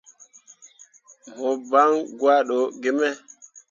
[1.37, 3.07] Mo ɓan gwado gi me.